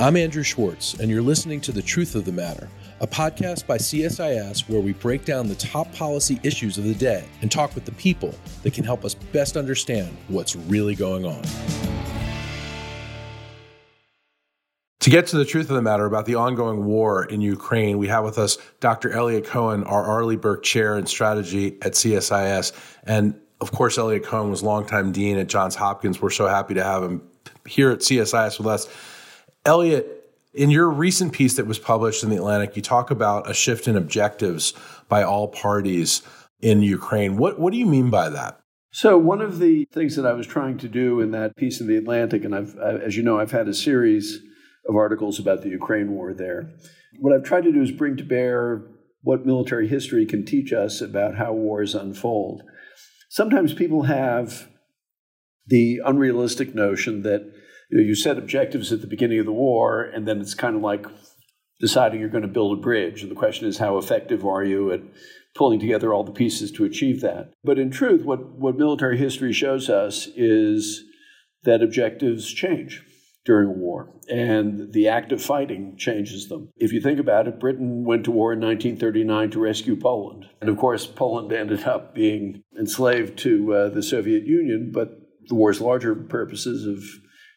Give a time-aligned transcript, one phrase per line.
[0.00, 2.70] I'm Andrew Schwartz, and you're listening to The Truth of the Matter,
[3.02, 7.28] a podcast by CSIS where we break down the top policy issues of the day
[7.42, 11.42] and talk with the people that can help us best understand what's really going on.
[15.00, 18.08] To get to the truth of the matter about the ongoing war in Ukraine, we
[18.08, 19.12] have with us Dr.
[19.12, 22.72] Eliot Cohen, our Arleigh Burke Chair in Strategy at CSIS.
[23.04, 26.22] And of course, Eliot Cohen was longtime dean at Johns Hopkins.
[26.22, 27.20] We're so happy to have him
[27.66, 28.88] here at CSIS with us.
[29.64, 30.24] Eliot,
[30.54, 33.86] in your recent piece that was published in the Atlantic, you talk about a shift
[33.86, 34.72] in objectives
[35.08, 36.22] by all parties
[36.60, 37.36] in Ukraine.
[37.36, 38.60] What what do you mean by that?
[38.92, 41.86] So one of the things that I was trying to do in that piece in
[41.86, 44.40] the Atlantic, and I've, as you know, I've had a series
[44.88, 46.72] of articles about the Ukraine war there.
[47.20, 48.82] What I've tried to do is bring to bear
[49.22, 52.62] what military history can teach us about how wars unfold.
[53.28, 54.68] Sometimes people have
[55.66, 57.52] the unrealistic notion that
[57.90, 60.76] you, know, you set objectives at the beginning of the war, and then it's kind
[60.76, 61.06] of like
[61.80, 63.22] deciding you're going to build a bridge.
[63.22, 65.00] And the question is, how effective are you at
[65.54, 67.52] pulling together all the pieces to achieve that?
[67.64, 71.04] But in truth, what, what military history shows us is
[71.64, 73.02] that objectives change
[73.46, 76.68] during a war, and the act of fighting changes them.
[76.76, 80.44] If you think about it, Britain went to war in 1939 to rescue Poland.
[80.60, 85.54] And of course, Poland ended up being enslaved to uh, the Soviet Union, but the
[85.54, 87.02] war's larger purposes of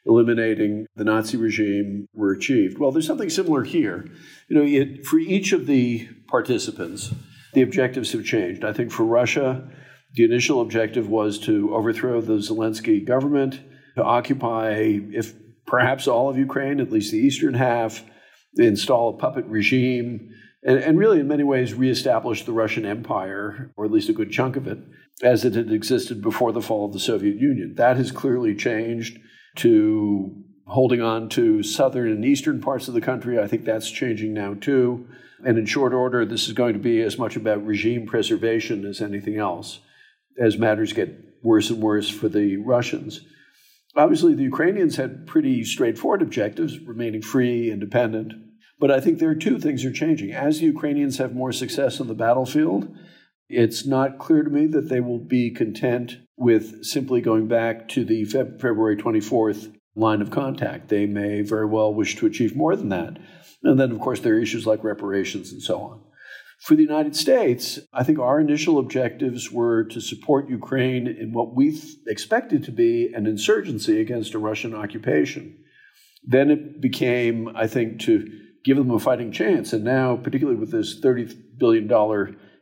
[0.05, 2.77] eliminating the Nazi regime were achieved.
[2.77, 4.05] Well, there's something similar here.
[4.49, 7.13] You know, it, for each of the participants,
[7.53, 8.65] the objectives have changed.
[8.65, 9.67] I think for Russia,
[10.15, 13.61] the initial objective was to overthrow the Zelensky government,
[13.95, 15.33] to occupy, if
[15.65, 18.03] perhaps all of Ukraine, at least the eastern half,
[18.57, 20.29] install a puppet regime,
[20.65, 24.31] and, and really, in many ways, reestablish the Russian Empire, or at least a good
[24.31, 24.77] chunk of it,
[25.21, 27.75] as it had existed before the fall of the Soviet Union.
[27.75, 29.19] That has clearly changed
[29.57, 33.39] to holding on to southern and eastern parts of the country.
[33.39, 35.07] I think that's changing now too.
[35.45, 39.01] And in short order, this is going to be as much about regime preservation as
[39.01, 39.79] anything else,
[40.39, 41.13] as matters get
[41.43, 43.21] worse and worse for the Russians.
[43.95, 48.33] Obviously, the Ukrainians had pretty straightforward objectives, remaining free, independent.
[48.79, 50.31] But I think there are two things are changing.
[50.31, 52.95] As the Ukrainians have more success on the battlefield,
[53.55, 58.03] it's not clear to me that they will be content with simply going back to
[58.03, 60.89] the Feb- February 24th line of contact.
[60.89, 63.17] They may very well wish to achieve more than that.
[63.63, 66.01] And then, of course, there are issues like reparations and so on.
[66.59, 71.53] For the United States, I think our initial objectives were to support Ukraine in what
[71.53, 75.57] we expected to be an insurgency against a Russian occupation.
[76.23, 78.25] Then it became, I think, to
[78.63, 79.73] give them a fighting chance.
[79.73, 81.87] And now, particularly with this $30 billion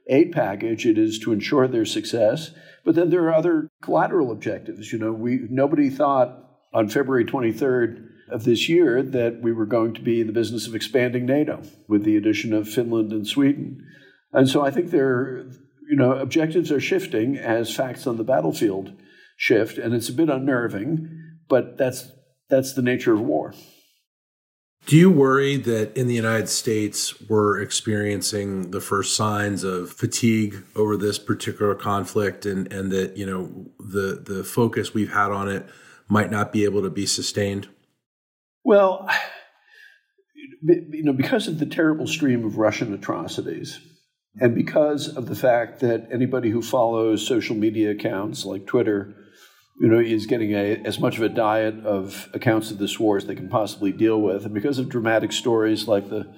[0.07, 2.51] aid package, it is to ensure their success.
[2.84, 4.91] But then there are other collateral objectives.
[4.91, 6.38] You know, we nobody thought
[6.73, 10.67] on February 23rd of this year that we were going to be in the business
[10.67, 13.85] of expanding NATO with the addition of Finland and Sweden.
[14.31, 15.45] And so I think there,
[15.89, 18.94] you know, objectives are shifting as facts on the battlefield
[19.35, 21.09] shift, and it's a bit unnerving,
[21.50, 22.12] but that's
[22.50, 23.53] that's the nature of war.
[24.88, 30.64] Do you worry that in the United States we're experiencing the first signs of fatigue
[30.75, 35.47] over this particular conflict and, and that, you know, the the focus we've had on
[35.47, 35.66] it
[36.09, 37.69] might not be able to be sustained?
[38.64, 39.08] Well,
[40.64, 43.80] you know, because of the terrible stream of Russian atrocities,
[44.40, 49.13] and because of the fact that anybody who follows social media accounts like Twitter
[49.81, 53.18] you know, is getting a, as much of a diet of accounts of this war
[53.18, 54.46] as they can possibly deal with.
[54.46, 56.31] And because of dramatic stories like the,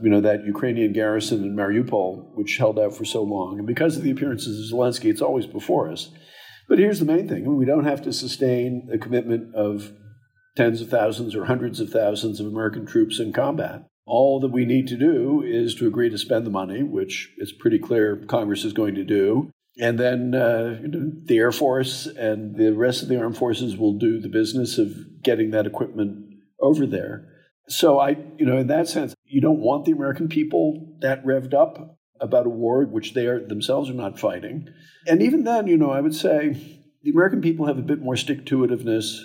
[0.00, 3.96] you know, that Ukrainian garrison in Mariupol, which held out for so long, and because
[3.96, 6.10] of the appearances of Zelensky, it's always before us.
[6.68, 9.92] But here's the main thing we don't have to sustain a commitment of
[10.56, 13.86] tens of thousands or hundreds of thousands of American troops in combat.
[14.06, 17.52] All that we need to do is to agree to spend the money, which it's
[17.52, 20.80] pretty clear Congress is going to do, and then uh,
[21.24, 25.22] the Air Force and the rest of the armed forces will do the business of
[25.22, 26.26] getting that equipment
[26.60, 27.28] over there.
[27.68, 31.54] So I, you know, in that sense, you don't want the American people that revved
[31.54, 34.68] up about a war which they are themselves are not fighting.
[35.06, 38.16] And even then, you know, I would say the American people have a bit more
[38.16, 39.18] stick to itiveness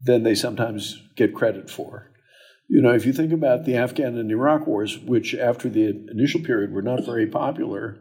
[0.00, 2.10] than they sometimes get credit for.
[2.68, 6.40] You know, if you think about the Afghan and Iraq wars, which after the initial
[6.40, 7.98] period were not very popular,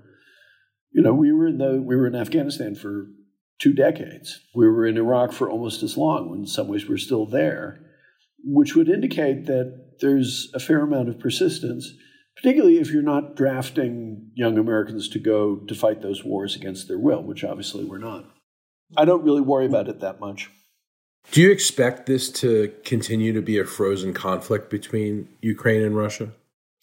[0.92, 3.08] you know, we were in the we were in Afghanistan for
[3.60, 4.42] two decades.
[4.56, 6.34] We were in Iraq for almost as long.
[6.36, 7.80] In some ways we're still there,
[8.44, 11.94] which would indicate that there's a fair amount of persistence,
[12.36, 17.00] particularly if you're not drafting young Americans to go to fight those wars against their
[17.00, 18.26] will, which obviously we're not.
[18.98, 20.50] I don't really worry about it that much.
[21.32, 26.32] Do you expect this to continue to be a frozen conflict between Ukraine and Russia?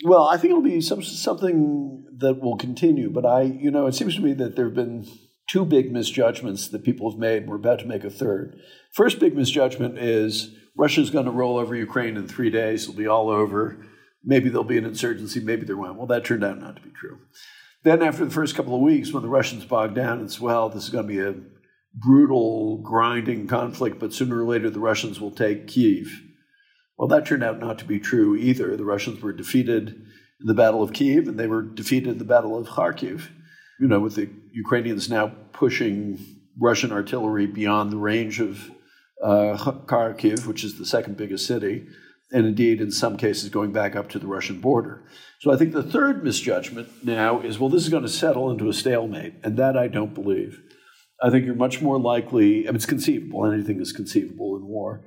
[0.04, 3.10] Well, I think it'll be some, something that will continue.
[3.10, 5.06] But I, you know, it seems to me that there have been
[5.48, 7.48] two big misjudgments that people have made.
[7.48, 8.60] We're about to make a third.
[8.92, 12.84] First big misjudgment is Russia's going to roll over Ukraine in three days.
[12.84, 13.84] It'll be all over.
[14.24, 15.40] Maybe there'll be an insurgency.
[15.40, 15.96] Maybe there won't.
[15.96, 17.18] Well, that turned out not to be true.
[17.84, 20.84] Then, after the first couple of weeks, when the Russians bogged down said, well, this
[20.84, 21.34] is going to be a
[21.94, 26.22] brutal, grinding conflict, but sooner or later the Russians will take Kiev.
[26.98, 28.76] Well, that turned out not to be true either.
[28.76, 29.90] The Russians were defeated
[30.40, 33.28] in the Battle of Kiev, and they were defeated in the Battle of Kharkiv.
[33.80, 36.18] You know, with the Ukrainians now pushing
[36.60, 38.70] Russian artillery beyond the range of
[39.22, 39.56] uh,
[39.86, 41.86] Kharkiv, which is the second biggest city,
[42.32, 45.04] and indeed, in some cases, going back up to the Russian border.
[45.40, 48.68] So I think the third misjudgment now is well, this is going to settle into
[48.68, 50.60] a stalemate, and that I don't believe.
[51.22, 55.04] I think you're much more likely, I mean, it's conceivable, anything is conceivable in war,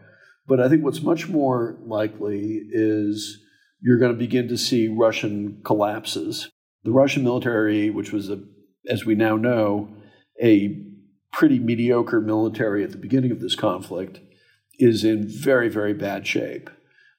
[0.48, 3.40] but I think what's much more likely is
[3.82, 6.50] you're going to begin to see Russian collapses.
[6.84, 8.42] The Russian military, which was, a,
[8.88, 9.96] as we now know,
[10.42, 10.84] a
[11.32, 14.20] pretty mediocre military at the beginning of this conflict,
[14.80, 16.70] is in very, very bad shape.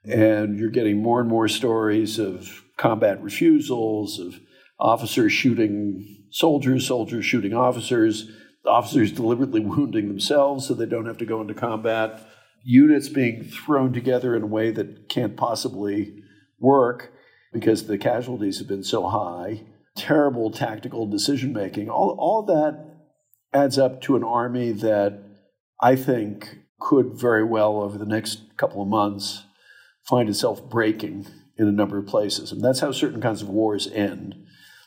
[0.04, 4.40] And you're getting more and more stories of combat refusals, of
[4.78, 8.28] officers shooting soldiers, soldiers shooting officers
[8.66, 12.20] officers deliberately wounding themselves so they don't have to go into combat,
[12.64, 16.22] units being thrown together in a way that can't possibly
[16.58, 17.12] work
[17.52, 19.62] because the casualties have been so high,
[19.96, 21.90] terrible tactical decision making.
[21.90, 22.92] All, all that
[23.52, 25.22] adds up to an army that
[25.80, 29.44] I think could very well, over the next couple of months,
[30.02, 31.26] find itself breaking
[31.56, 32.50] in a number of places.
[32.50, 34.34] And that's how certain kinds of wars end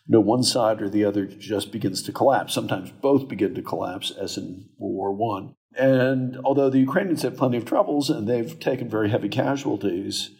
[0.07, 2.53] no one side or the other just begins to collapse.
[2.53, 5.55] Sometimes both begin to collapse, as in World War One.
[5.77, 10.31] And although the Ukrainians have plenty of troubles and they've taken very heavy casualties,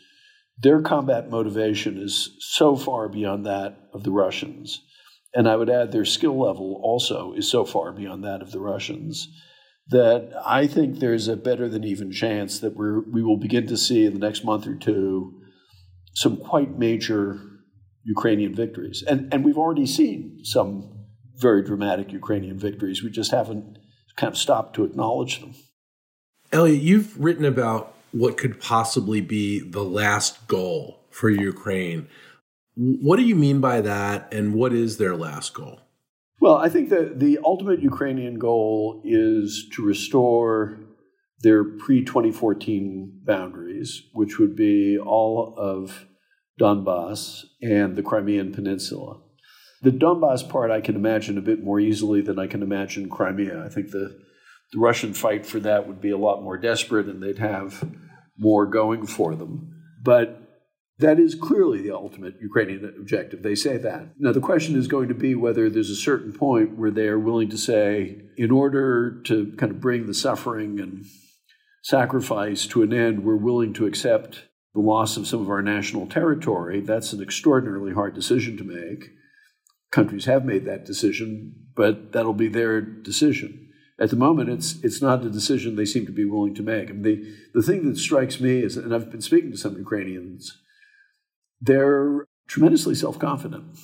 [0.57, 4.81] their combat motivation is so far beyond that of the Russians.
[5.33, 8.61] And I would add their skill level also is so far beyond that of the
[8.61, 9.27] Russians
[9.89, 13.77] that I think there's a better than even chance that we we will begin to
[13.77, 15.33] see in the next month or two
[16.13, 17.39] some quite major
[18.05, 19.03] Ukrainian victories.
[19.03, 20.89] And, and we've already seen some
[21.35, 23.03] very dramatic Ukrainian victories.
[23.03, 23.79] We just haven't
[24.15, 25.55] kind of stopped to acknowledge them.
[26.51, 32.07] Eliot, you've written about what could possibly be the last goal for Ukraine.
[32.75, 35.81] What do you mean by that, and what is their last goal?
[36.39, 40.77] Well, I think that the ultimate Ukrainian goal is to restore
[41.39, 46.05] their pre 2014 boundaries, which would be all of
[46.59, 49.19] Donbass and the Crimean Peninsula.
[49.81, 53.63] The Donbass part I can imagine a bit more easily than I can imagine Crimea.
[53.63, 54.17] I think the,
[54.71, 57.83] the Russian fight for that would be a lot more desperate and they'd have
[58.37, 59.83] more going for them.
[60.01, 60.41] But
[60.99, 63.43] that is clearly the ultimate Ukrainian objective.
[63.43, 64.13] They say that.
[64.17, 67.19] Now, the question is going to be whether there's a certain point where they are
[67.19, 71.05] willing to say, in order to kind of bring the suffering and
[71.83, 74.45] sacrifice to an end, we're willing to accept
[74.75, 79.11] the loss of some of our national territory, that's an extraordinarily hard decision to make.
[79.89, 83.69] Countries have made that decision, but that'll be their decision.
[83.97, 86.89] At the moment, it's it's not a decision they seem to be willing to make.
[86.89, 89.77] I mean, the, the thing that strikes me is, and I've been speaking to some
[89.77, 90.61] Ukrainians,
[91.61, 93.77] they're tremendously self confident.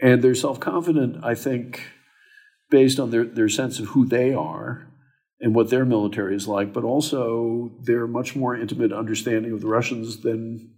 [0.00, 1.82] And they're self confident, I think,
[2.70, 4.88] based on their, their sense of who they are
[5.40, 9.66] and what their military is like, but also their much more intimate understanding of the
[9.66, 10.70] Russians than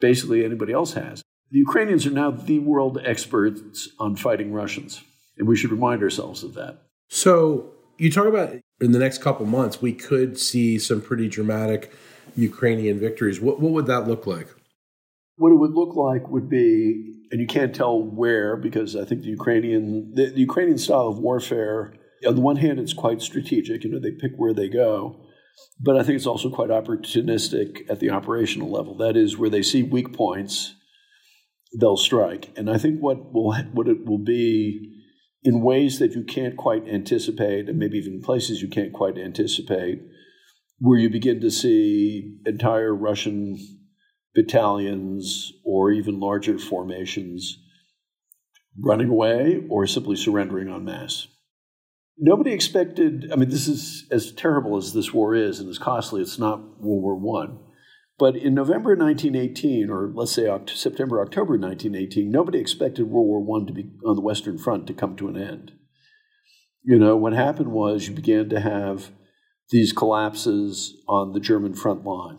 [0.00, 1.22] basically anybody else has.
[1.50, 5.02] The Ukrainians are now the world experts on fighting Russians,
[5.36, 6.82] and we should remind ourselves of that.
[7.10, 11.92] So, you talk about in the next couple months, we could see some pretty dramatic
[12.36, 13.40] Ukrainian victories.
[13.40, 14.48] What, what would that look like?
[15.36, 19.22] What it would look like would be, and you can't tell where because I think
[19.22, 21.94] the Ukrainian the, the Ukrainian style of warfare
[22.26, 23.84] on the one hand, it's quite strategic.
[23.84, 25.26] You know, they pick where they go.
[25.80, 28.96] But I think it's also quite opportunistic at the operational level.
[28.96, 30.74] That is, where they see weak points,
[31.78, 32.50] they'll strike.
[32.56, 34.88] And I think what will what it will be
[35.42, 40.00] in ways that you can't quite anticipate, and maybe even places you can't quite anticipate,
[40.78, 43.58] where you begin to see entire Russian
[44.34, 47.58] battalions or even larger formations
[48.78, 51.28] running away or simply surrendering en masse.
[52.18, 56.20] Nobody expected, I mean, this is as terrible as this war is and as costly,
[56.22, 57.58] it's not World War One.
[58.18, 63.66] But in November 1918, or let's say September, October 1918, nobody expected World War One
[63.66, 65.72] to be on the Western Front to come to an end.
[66.84, 69.10] You know, what happened was you began to have
[69.70, 72.38] these collapses on the German front line.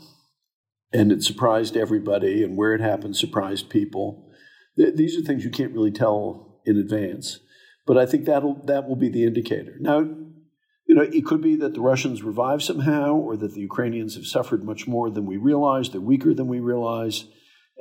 [0.94, 4.30] And it surprised everybody, and where it happened surprised people.
[4.78, 7.40] These are things you can't really tell in advance.
[7.86, 9.76] But I think that'll that will be the indicator.
[9.80, 14.16] Now, you know, it could be that the Russians revive somehow, or that the Ukrainians
[14.16, 15.90] have suffered much more than we realize.
[15.90, 17.26] They're weaker than we realize,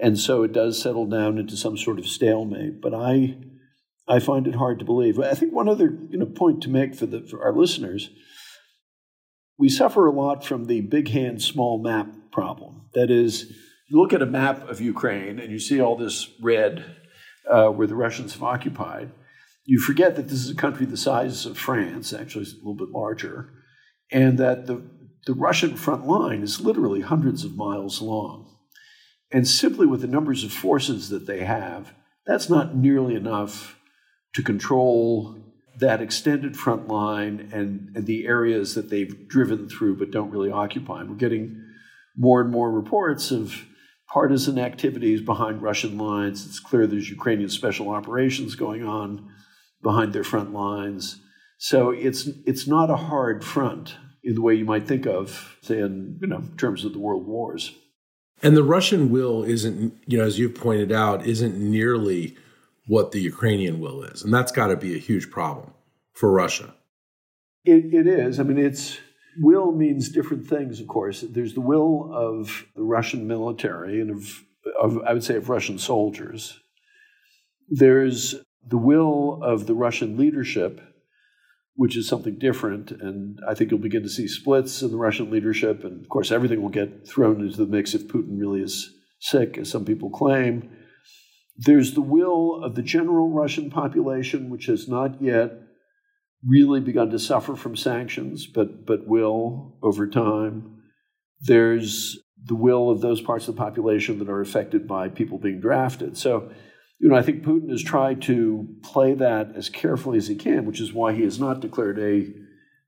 [0.00, 2.80] and so it does settle down into some sort of stalemate.
[2.80, 3.37] But I,
[4.09, 5.18] I find it hard to believe.
[5.18, 8.11] I think one other you know point to make for the for our listeners
[9.62, 12.82] we suffer a lot from the big hand, small map problem.
[12.94, 13.52] That is,
[13.88, 16.85] you look at a map of Ukraine and you see all this red
[17.49, 19.12] uh, where the Russians have occupied.
[19.64, 22.75] You forget that this is a country the size of France, actually, it's a little
[22.75, 23.52] bit larger,
[24.11, 24.83] and that the,
[25.26, 28.49] the Russian front line is literally hundreds of miles long.
[29.31, 31.95] And simply with the numbers of forces that they have,
[32.26, 33.78] that's not nearly enough
[34.35, 35.37] to control
[35.78, 40.50] that extended front line and, and the areas that they've driven through but don't really
[40.50, 41.00] occupy.
[41.00, 41.62] And we're getting
[42.16, 43.64] more and more reports of
[44.07, 46.47] partisan activities behind Russian lines.
[46.47, 49.31] It's clear there's Ukrainian special operations going on
[49.83, 51.21] behind their front lines.
[51.59, 55.79] So it's it's not a hard front in the way you might think of, say,
[55.79, 57.75] in you know terms of the world wars.
[58.43, 62.37] And the Russian will isn't, you know, as you've pointed out, isn't nearly
[62.87, 64.23] what the Ukrainian will is.
[64.23, 65.73] And that's got to be a huge problem
[66.12, 66.75] for Russia.
[67.65, 68.41] It, it is.
[68.41, 68.99] I mean, it's
[69.39, 71.21] will means different things, of course.
[71.21, 74.43] There's the will of the Russian military and of,
[74.81, 76.59] of I would say, of Russian soldiers.
[77.69, 78.35] There's
[78.66, 80.81] the will of the Russian leadership,
[81.75, 82.90] which is something different.
[82.90, 85.85] And I think you'll begin to see splits in the Russian leadership.
[85.85, 89.59] And of course, everything will get thrown into the mix if Putin really is sick,
[89.59, 90.71] as some people claim.
[91.57, 95.52] There's the will of the general Russian population, which has not yet
[96.47, 100.83] really begun to suffer from sanctions, but, but will over time.
[101.40, 105.61] There's the will of those parts of the population that are affected by people being
[105.61, 106.16] drafted.
[106.16, 106.50] So,
[107.02, 110.66] you know, I think Putin has tried to play that as carefully as he can,
[110.66, 112.32] which is why he has not declared a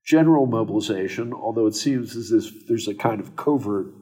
[0.07, 3.93] general mobilization, although it seems as if there's a kind of covert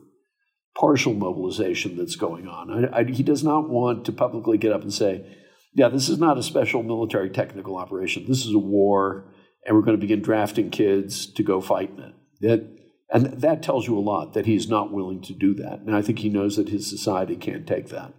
[0.76, 2.84] partial mobilization that's going on.
[2.92, 5.24] I, I, he does not want to publicly get up and say,
[5.72, 8.26] yeah, this is not a special military technical operation.
[8.28, 9.32] This is a war,
[9.64, 12.14] and we're going to begin drafting kids to go fight in it.
[12.42, 12.78] That,
[13.10, 15.80] and that tells you a lot that he's not willing to do that.
[15.80, 18.12] And I think he knows that his society can't take that.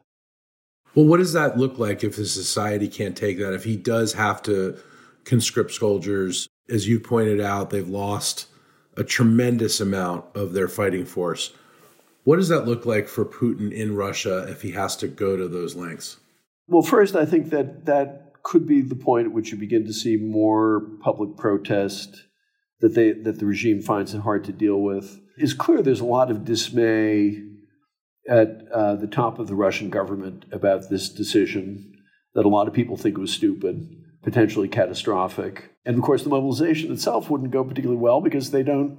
[0.96, 3.54] Well, what does that look like if his society can't take that?
[3.54, 4.78] If he does have to
[5.26, 8.48] conscript soldiers, as you pointed out, they've lost
[8.96, 11.54] a tremendous amount of their fighting force.
[12.24, 15.48] What does that look like for Putin in Russia if he has to go to
[15.48, 16.18] those lengths?
[16.68, 19.94] Well, first, I think that that could be the point at which you begin to
[19.94, 22.24] see more public protest
[22.82, 25.20] that they that the regime finds it hard to deal with.
[25.38, 27.42] It's clear there's a lot of dismay
[28.30, 31.94] at uh, the top of the Russian government about this decision
[32.36, 33.88] that a lot of people think was stupid,
[34.24, 35.72] potentially catastrophic.
[35.86, 38.98] And of course, the mobilization itself wouldn't go particularly well because they don't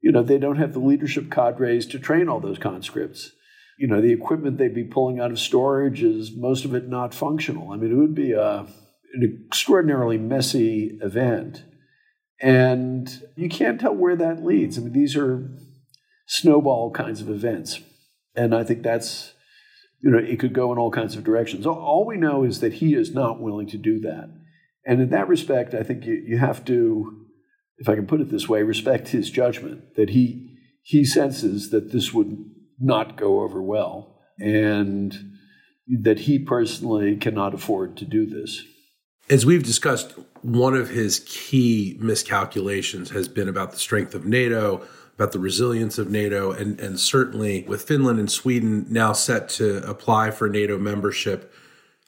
[0.00, 3.32] you know, they don't have the leadership cadres to train all those conscripts.
[3.78, 7.14] You know, the equipment they'd be pulling out of storage is most of it not
[7.14, 7.70] functional.
[7.70, 8.66] I mean, it would be a,
[9.14, 11.64] an extraordinarily messy event.
[12.42, 14.78] And you can't tell where that leads.
[14.78, 15.50] I mean, these are
[16.26, 17.80] snowball kinds of events.
[18.34, 19.34] And I think that's,
[20.02, 21.66] you know, it could go in all kinds of directions.
[21.66, 24.30] All we know is that he is not willing to do that.
[24.86, 27.20] And in that respect, I think you, you have to
[27.80, 31.92] if I can put it this way, respect his judgment that he he senses that
[31.92, 32.36] this would
[32.78, 35.14] not go over well and
[36.02, 38.62] that he personally cannot afford to do this.
[39.28, 44.86] As we've discussed, one of his key miscalculations has been about the strength of NATO,
[45.20, 49.86] about the resilience of NATO, and, and certainly with Finland and Sweden now set to
[49.86, 51.52] apply for NATO membership,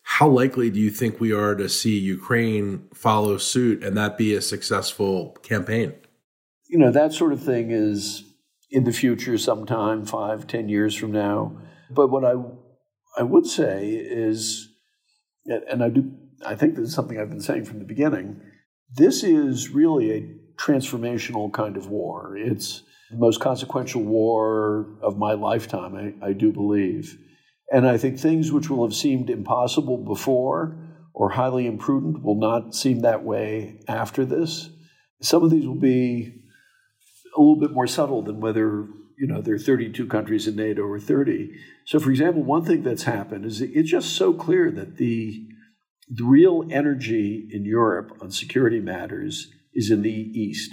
[0.03, 4.35] how likely do you think we are to see Ukraine follow suit and that be
[4.35, 5.93] a successful campaign?
[6.71, 8.25] You know, that sort of thing is
[8.71, 11.59] in the future sometime, five, ten years from now.
[11.91, 12.33] But what I
[13.19, 14.71] I would say is,
[15.45, 16.11] and I do,
[16.47, 18.41] I think this is something I've been saying from the beginning.
[18.97, 22.39] This is really a transformational kind of war.
[22.39, 27.19] It's the most consequential war of my lifetime, I, I do believe.
[27.71, 30.77] And I think things which will have seemed impossible before
[31.13, 34.71] or highly imprudent will not seem that way after this.
[35.21, 36.43] Some of these will be
[37.37, 38.87] a little bit more subtle than whether
[39.19, 41.55] you know there are 32 countries in NATO or 30.
[41.85, 45.47] So, for example, one thing that's happened is it's just so clear that the
[46.09, 50.73] the real energy in Europe on security matters is in the East.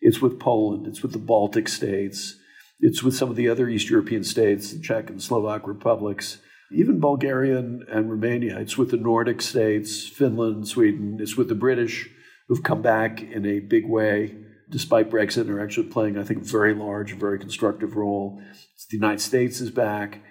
[0.00, 0.86] It's with Poland.
[0.86, 2.36] It's with the Baltic states.
[2.80, 6.38] It's with some of the other East European states, the Czech and Slovak republics,
[6.70, 8.58] even Bulgaria and, and Romania.
[8.58, 11.18] It's with the Nordic states, Finland, Sweden.
[11.20, 12.10] It's with the British,
[12.48, 14.36] who've come back in a big way,
[14.68, 18.42] despite Brexit, and are actually playing, I think, a very large, very constructive role.
[18.74, 20.22] It's the United States is back.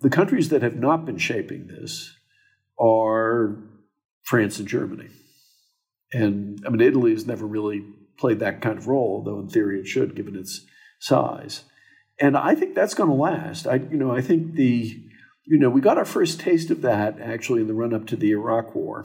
[0.00, 2.16] The countries that have not been shaping this
[2.80, 3.58] are
[4.22, 5.08] France and Germany.
[6.12, 7.84] And I mean, Italy has never really
[8.22, 10.64] played that kind of role, though in theory it should, given its
[11.00, 11.64] size.
[12.20, 13.66] And I think that's going to last.
[13.66, 14.96] I, you know, I think the,
[15.44, 18.16] you know, we got our first taste of that actually in the run up to
[18.16, 19.04] the Iraq War,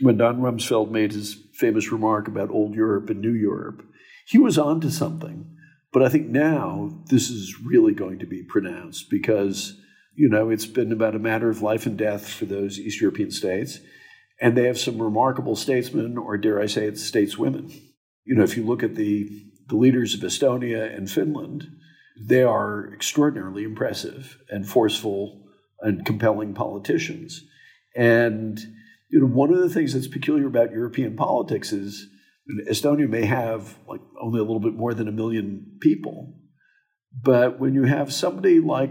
[0.00, 3.84] when Don Rumsfeld made his famous remark about old Europe and new Europe.
[4.26, 5.54] He was onto something,
[5.92, 9.78] but I think now this is really going to be pronounced because,
[10.14, 13.30] you know, it's been about a matter of life and death for those East European
[13.30, 13.80] states.
[14.40, 17.87] And they have some remarkable statesmen, or dare I say it, stateswomen.
[18.28, 19.28] You know, if you look at the,
[19.68, 21.66] the leaders of Estonia and Finland,
[22.20, 25.46] they are extraordinarily impressive and forceful
[25.80, 27.44] and compelling politicians.
[27.96, 28.60] And
[29.10, 32.06] you know, one of the things that's peculiar about European politics is
[32.68, 36.34] Estonia may have like only a little bit more than a million people,
[37.22, 38.90] but when you have somebody like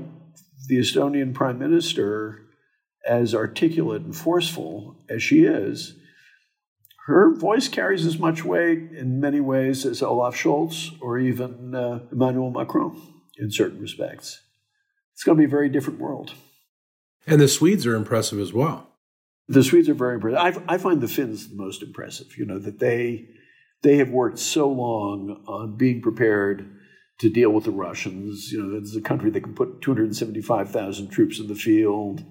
[0.68, 2.48] the Estonian prime minister
[3.06, 5.96] as articulate and forceful as she is,
[7.08, 12.02] her voice carries as much weight in many ways as Olaf Scholz or even uh,
[12.12, 13.02] Emmanuel Macron
[13.38, 14.42] in certain respects.
[15.14, 16.34] It's going to be a very different world.
[17.26, 18.90] And the Swedes are impressive as well.
[19.48, 20.64] The Swedes are very impressive.
[20.68, 22.38] I, I find the Finns the most impressive.
[22.38, 23.30] You know that they
[23.84, 26.70] they have worked so long on being prepared
[27.20, 28.52] to deal with the Russians.
[28.52, 32.26] You know, it's a country that can put 275,000 troops in the field,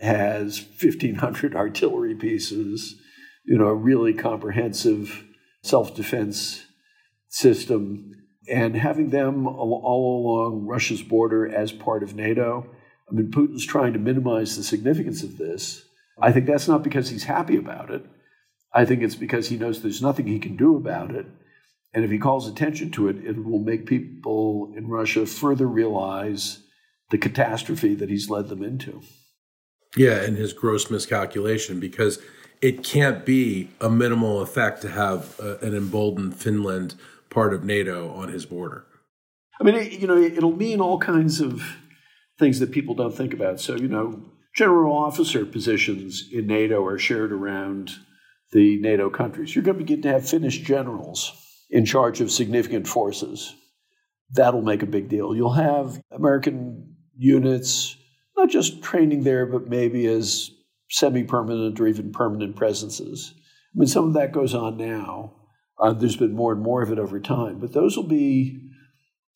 [0.00, 2.98] has 1,500 artillery pieces,
[3.44, 5.24] you know, a really comprehensive
[5.62, 6.64] self defense
[7.28, 8.12] system.
[8.48, 12.66] And having them all along Russia's border as part of NATO,
[13.10, 15.84] I mean, Putin's trying to minimize the significance of this.
[16.20, 18.04] I think that's not because he's happy about it.
[18.72, 21.26] I think it's because he knows there's nothing he can do about it.
[21.94, 26.58] And if he calls attention to it, it will make people in Russia further realize
[27.10, 29.00] the catastrophe that he's led them into.
[29.96, 32.18] Yeah, and his gross miscalculation because
[32.64, 36.94] it can't be a minimal effect to have uh, an emboldened Finland
[37.28, 38.86] part of NATO on his border.
[39.60, 41.62] I mean, it, you know, it'll mean all kinds of
[42.38, 43.60] things that people don't think about.
[43.60, 44.22] So, you know,
[44.56, 47.90] general officer positions in NATO are shared around
[48.52, 49.54] the NATO countries.
[49.54, 51.32] You're going to begin to have Finnish generals
[51.68, 53.54] in charge of significant forces.
[54.30, 55.36] That'll make a big deal.
[55.36, 57.94] You'll have American units,
[58.38, 60.50] not just training there, but maybe as
[60.94, 63.34] semi permanent or even permanent presences.
[63.74, 65.34] I mean, some of that goes on now.
[65.76, 68.60] Uh, there's been more and more of it over time, but those will be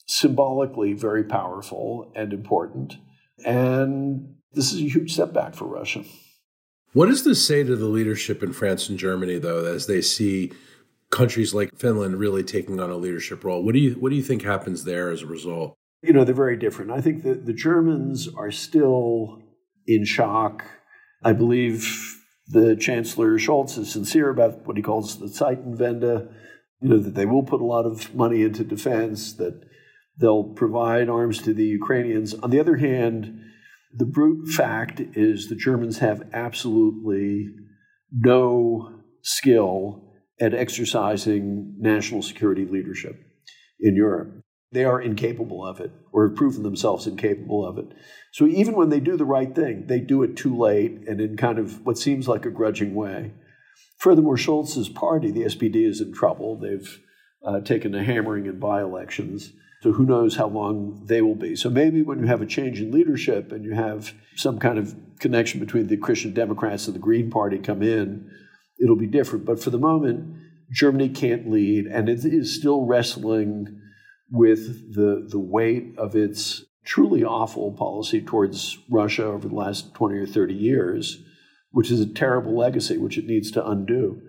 [0.07, 2.97] symbolically very powerful and important.
[3.45, 6.05] And this is a huge setback for Russia.
[6.93, 10.53] What does this say to the leadership in France and Germany, though, as they see
[11.11, 13.65] countries like Finland really taking on a leadership role?
[13.65, 15.75] What do you what do you think happens there as a result?
[16.03, 16.93] You know, they're very different.
[16.93, 19.43] I think that the Germans are still
[19.89, 20.65] in shock.
[21.23, 26.33] I believe the Chancellor Scholz is sincere about what he calls the Zeitenwende,
[26.81, 29.61] you know, that they will put a lot of money into defense, that
[30.19, 32.35] they'll provide arms to the Ukrainians.
[32.35, 33.41] On the other hand,
[33.93, 37.49] the brute fact is the Germans have absolutely
[38.13, 40.05] no skill
[40.41, 43.17] at exercising national security leadership
[43.81, 44.43] in Europe.
[44.71, 47.87] They are incapable of it, or have proven themselves incapable of it.
[48.33, 51.37] So even when they do the right thing, they do it too late and in
[51.37, 53.33] kind of what seems like a grudging way.
[53.97, 56.57] Furthermore, Scholz's party, the SPD, is in trouble.
[56.57, 57.01] They've
[57.45, 59.53] uh, taken a hammering in by elections.
[59.83, 61.57] So who knows how long they will be.
[61.57, 64.95] So maybe when you have a change in leadership and you have some kind of
[65.21, 68.29] connection between the Christian Democrats and the Green Party come in,
[68.83, 69.45] it'll be different.
[69.45, 70.37] But for the moment,
[70.73, 73.81] Germany can't lead, and it is still wrestling
[74.31, 80.17] with the the weight of its truly awful policy towards Russia over the last 20
[80.17, 81.23] or 30 years,
[81.71, 84.21] which is a terrible legacy which it needs to undo.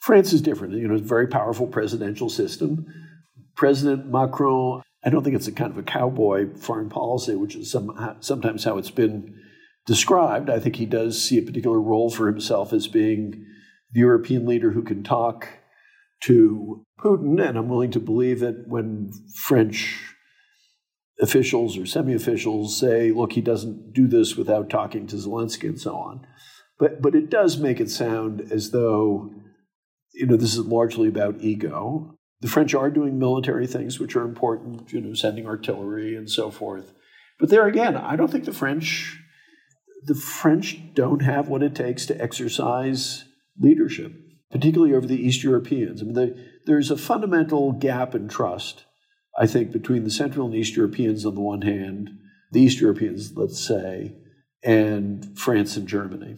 [0.00, 0.74] France is different.
[0.74, 2.84] You know, it's a very powerful presidential system.
[3.56, 7.70] President Macron, I don't think it's a kind of a cowboy foreign policy, which is
[7.70, 9.34] some, sometimes how it's been
[9.86, 10.50] described.
[10.50, 13.46] I think he does see a particular role for himself as being
[13.92, 15.48] the European leader who can talk
[16.26, 20.14] to Putin, and I'm willing to believe that when French
[21.20, 25.80] officials or semi officials say, look, he doesn't do this without talking to Zelensky and
[25.80, 26.26] so on.
[26.78, 29.30] But, but it does make it sound as though,
[30.12, 34.24] you know, this is largely about ego The French are doing military things which are
[34.24, 36.92] important, you know, sending artillery and so forth.
[37.38, 39.20] But there again, I don't think the French
[40.06, 43.24] the French don't have what it takes to exercise
[43.58, 44.12] leadership,
[44.50, 46.00] particularly over the East Europeans.
[46.00, 46.32] I mean, they,
[46.66, 48.84] there's a fundamental gap in trust,
[49.38, 52.10] I think, between the Central and East Europeans on the one hand,
[52.52, 54.14] the East Europeans, let's say,
[54.62, 56.36] and France and Germany.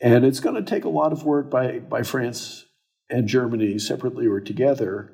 [0.00, 2.66] And it's going to take a lot of work by, by France
[3.10, 5.12] and Germany separately or together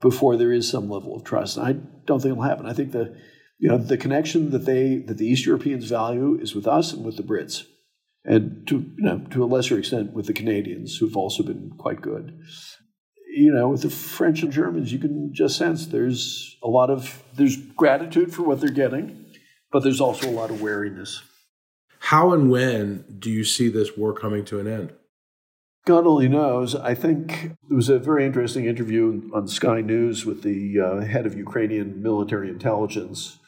[0.00, 1.56] before there is some level of trust.
[1.56, 1.72] And I
[2.04, 2.66] don't think it'll happen.
[2.66, 3.16] I think the
[3.58, 7.04] you know the connection that they that the East Europeans value is with us and
[7.04, 7.64] with the Brits,
[8.26, 12.02] and to you know to a lesser extent with the Canadians who've also been quite
[12.02, 12.38] good.
[13.34, 17.22] You know, with the French and Germans, you can just sense there's a lot of
[17.34, 19.26] there's gratitude for what they're getting,
[19.70, 21.22] but there's also a lot of wariness.
[21.98, 24.92] How and when do you see this war coming to an end?
[25.86, 26.74] God only knows.
[26.74, 31.26] I think there was a very interesting interview on Sky News with the uh, head
[31.26, 33.38] of Ukrainian military intelligence,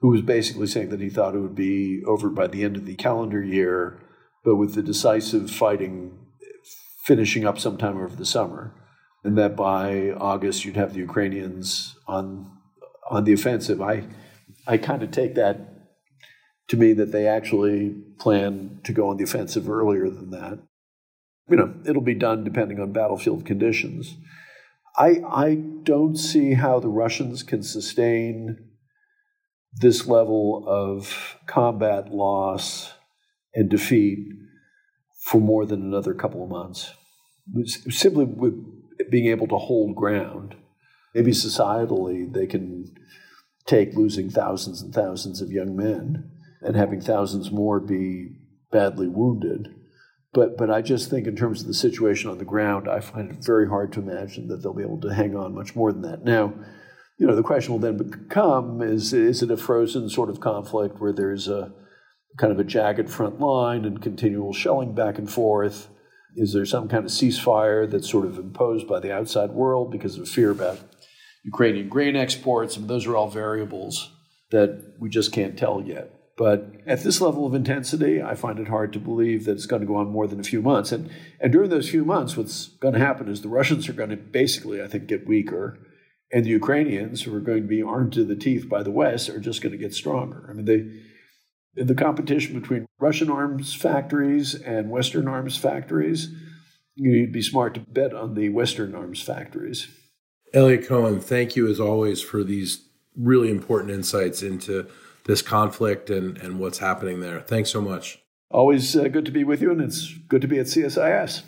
[0.00, 2.84] who was basically saying that he thought it would be over by the end of
[2.84, 4.00] the calendar year,
[4.44, 6.18] but with the decisive fighting
[7.08, 8.74] finishing up sometime over the summer,
[9.24, 12.50] and that by August you'd have the Ukrainians on
[13.10, 13.80] on the offensive.
[13.80, 14.04] I
[14.66, 15.56] I kind of take that
[16.68, 20.58] to mean that they actually plan to go on the offensive earlier than that.
[21.48, 24.16] You know, it'll be done depending on battlefield conditions.
[24.96, 28.58] I I don't see how the Russians can sustain
[29.72, 32.92] this level of combat loss
[33.58, 34.18] and defeat
[35.18, 36.94] for more than another couple of months.
[37.90, 38.54] Simply with
[39.10, 40.54] being able to hold ground.
[41.12, 42.94] Maybe societally they can
[43.66, 46.30] take losing thousands and thousands of young men
[46.62, 48.36] and having thousands more be
[48.70, 49.74] badly wounded.
[50.32, 53.30] But, but I just think, in terms of the situation on the ground, I find
[53.30, 56.02] it very hard to imagine that they'll be able to hang on much more than
[56.02, 56.22] that.
[56.22, 56.54] Now,
[57.18, 61.00] you know, the question will then become is, is it a frozen sort of conflict
[61.00, 61.72] where there's a
[62.38, 65.88] kind of a jagged front line and continual shelling back and forth?
[66.36, 70.16] Is there some kind of ceasefire that's sort of imposed by the outside world because
[70.18, 70.78] of fear about
[71.44, 72.76] Ukrainian grain exports?
[72.76, 74.12] I mean, those are all variables
[74.50, 76.14] that we just can't tell yet.
[76.36, 79.82] But at this level of intensity, I find it hard to believe that it's going
[79.82, 80.92] to go on more than a few months.
[80.92, 84.10] And, and during those few months, what's going to happen is the Russians are going
[84.10, 85.78] to basically, I think, get weaker
[86.30, 89.30] and the Ukrainians, who are going to be armed to the teeth by the West,
[89.30, 90.46] are just going to get stronger.
[90.48, 90.84] I mean, they,
[91.84, 96.30] the competition between Russian arms factories and Western arms factories,
[96.94, 99.88] you'd be smart to bet on the Western arms factories.
[100.54, 102.84] Eliot Cohen, thank you as always for these
[103.16, 104.86] really important insights into
[105.26, 107.40] this conflict and, and what's happening there.
[107.40, 108.18] Thanks so much.
[108.50, 111.42] Always uh, good to be with you, and it's good to be at CSIS.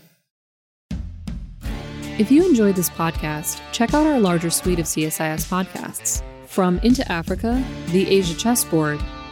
[2.18, 6.22] If you enjoyed this podcast, check out our larger suite of CSIS podcasts.
[6.46, 9.00] From Into Africa, The Asia Chessboard,